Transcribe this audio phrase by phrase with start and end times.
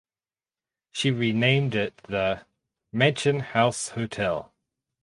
[0.93, 2.47] She renamed it the
[2.91, 4.51] "Mansion House Hotel".